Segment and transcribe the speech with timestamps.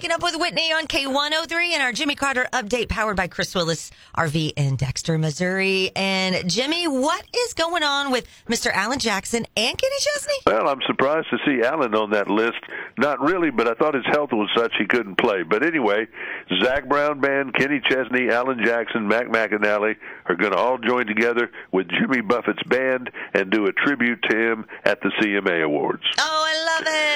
[0.00, 3.90] waking up with Whitney on K103 and our Jimmy Carter update powered by Chris Willis
[4.16, 5.90] RV in Dexter, Missouri.
[5.94, 8.72] And Jimmy, what is going on with Mr.
[8.72, 10.36] Alan Jackson and Kenny Chesney?
[10.46, 12.56] Well, I'm surprised to see Alan on that list.
[12.96, 15.42] Not really, but I thought his health was such he couldn't play.
[15.42, 16.06] But anyway,
[16.62, 21.50] Zac Brown Band, Kenny Chesney, Alan Jackson, Mac McAnally are going to all join together
[21.72, 26.04] with Jimmy Buffett's band and do a tribute to him at the CMA Awards.
[26.18, 26.29] Oh,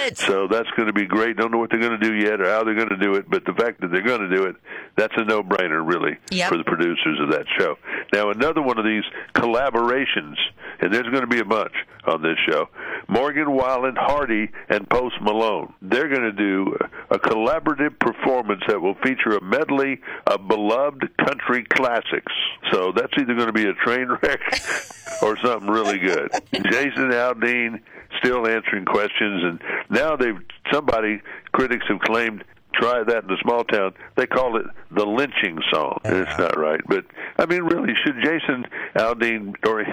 [0.07, 0.19] it.
[0.19, 1.37] So that's going to be great.
[1.37, 3.29] Don't know what they're going to do yet or how they're going to do it,
[3.29, 4.57] but the fact that they're going to do it,
[4.97, 6.49] that's a no-brainer, really, Yep.
[6.51, 7.77] for the producers of that show.
[8.13, 10.37] Now, another one of these collaborations,
[10.81, 11.73] and there's going to be a bunch
[12.07, 12.69] on this show.
[13.09, 15.73] Morgan Wallen, Hardy, and Post Malone.
[15.83, 16.77] They're going to do
[17.11, 22.33] a collaborative performance that will feature a medley of beloved country classics.
[22.73, 24.41] So that's either going to be a train wreck
[25.23, 26.31] or something really good.
[26.53, 27.81] Jason Aldean
[28.25, 29.61] still answering questions, and
[29.91, 30.39] now they've
[30.73, 31.21] somebody
[31.53, 33.95] critics have claimed try that in a small town.
[34.17, 36.01] They call it the lynching song.
[36.05, 37.05] And it's not right, but
[37.39, 39.85] I mean, really, should Jason Aldean or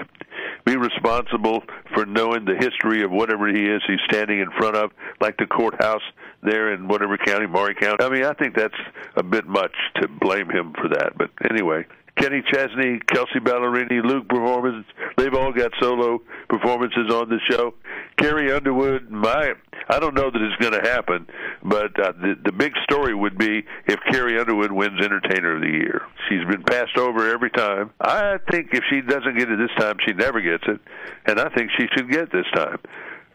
[0.64, 1.62] be responsible
[1.94, 5.46] for knowing the history of whatever he is he's standing in front of, like the
[5.46, 6.02] courthouse
[6.42, 8.04] there in whatever county, Maury County?
[8.04, 8.74] I mean, I think that's
[9.16, 11.16] a bit much to blame him for that.
[11.16, 11.84] But anyway.
[12.16, 14.86] Kenny Chesney, Kelsea Ballerini, Luke performance.
[15.16, 17.74] They've all got solo performances on the show.
[18.16, 19.54] Carrie Underwood, my
[19.88, 21.26] I don't know that it's going to happen,
[21.62, 25.68] but uh, the the big story would be if Carrie Underwood wins Entertainer of the
[25.68, 26.02] Year.
[26.28, 27.90] She's been passed over every time.
[28.00, 30.80] I think if she doesn't get it this time, she never gets it,
[31.26, 32.78] and I think she should get it this time.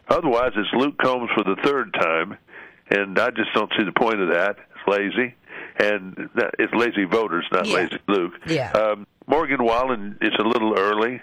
[0.08, 2.38] Otherwise, it's Luke Combs for the third time,
[2.90, 4.56] and I just don't see the point of that.
[4.58, 5.34] It's lazy,
[5.78, 7.74] and that- it's lazy voters, not Yeah.
[7.76, 8.32] lazy Luke.
[8.46, 8.70] Yeah.
[8.72, 11.20] Um, Morgan Wallen is a little early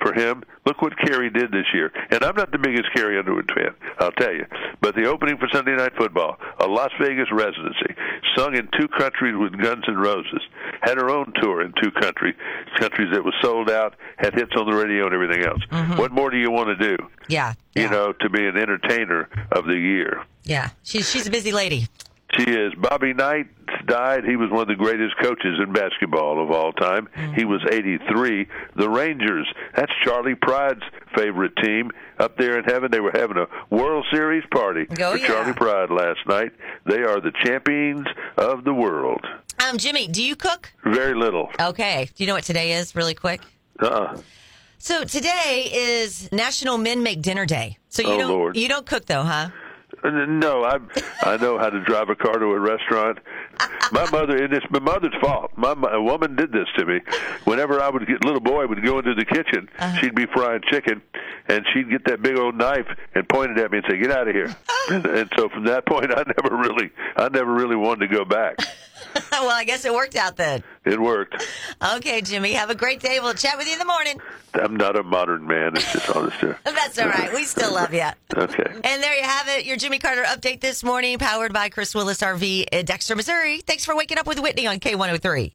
[0.00, 0.42] for him.
[0.64, 1.90] Look what Carrie did this year.
[2.10, 4.44] And I'm not the biggest Carrie Underwood fan, I'll tell you.
[4.80, 7.94] But the opening for Sunday Night Football, a Las Vegas residency,
[8.36, 10.40] sung in two countries with Guns N' Roses,
[10.82, 12.34] had her own tour in two countries,
[12.78, 15.62] countries that was sold out, had hits on the radio and everything else.
[15.98, 16.96] What more do you want to do?
[17.28, 17.54] Yeah.
[17.74, 17.82] yeah.
[17.84, 20.22] You know, to be an entertainer of the year.
[20.44, 20.68] Yeah.
[20.84, 21.86] She's, she's a busy lady.
[22.36, 22.72] She is.
[22.74, 23.46] Bobby Knight
[23.88, 24.24] died.
[24.24, 27.08] He was one of the greatest coaches in basketball of all time.
[27.34, 28.46] He was 83.
[28.76, 30.82] The Rangers, that's Charley Pride's
[31.16, 31.90] favorite team.
[32.18, 35.26] Up there in heaven, they were having a World Series party Oh, for yeah.
[35.26, 36.52] Charley Pride last night.
[36.86, 38.06] They are the champions
[38.36, 39.24] of the world.
[39.66, 40.72] Um, Jimmy, do you cook?
[40.84, 41.48] Very little.
[41.60, 42.08] Okay.
[42.14, 43.40] Do you know what today is, really quick?
[43.80, 44.18] Uh-uh.
[44.78, 47.78] So today is National Men Make Dinner Day.
[47.88, 48.56] So you Oh, don't Lord.
[48.56, 49.48] you don't cook though, huh?
[50.04, 50.78] Uh, No, I
[51.22, 53.18] I know how to drive a car to a restaurant.
[53.90, 55.52] My mother, and it's my mother's fault.
[55.56, 57.00] My, my a woman did this to me.
[57.44, 59.96] Whenever I would get little boy would go into the kitchen, uh-huh.
[60.00, 61.00] she'd be frying chicken,
[61.48, 64.10] and she'd get that big old knife and point it at me and say, "Get
[64.10, 64.54] out of here."
[64.90, 68.24] and, and so from that point, I never really, I never really wanted to go
[68.24, 68.58] back.
[69.42, 70.62] well, I guess it worked out then.
[70.84, 71.46] It worked.
[71.96, 73.20] Okay, Jimmy, have a great day.
[73.20, 74.20] We'll chat with you in the morning.
[74.54, 75.76] I'm not a modern man.
[75.76, 76.40] It's just honest.
[76.64, 77.32] That's all right.
[77.32, 78.08] We still love you.
[78.34, 78.70] Okay.
[78.84, 82.20] And there you have it, your Jimmy Carter update this morning, powered by Chris Willis
[82.20, 83.60] RV in Dexter, Missouri.
[83.60, 85.52] Thanks for waking up with Whitney on K103.